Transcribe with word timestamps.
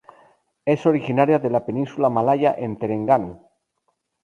Es 0.65 0.87
originaria 0.91 1.37
de 1.37 1.51
la 1.51 1.63
Península 1.63 2.09
Malaya 2.09 2.55
en 2.57 2.75
Terengganu. 2.79 3.39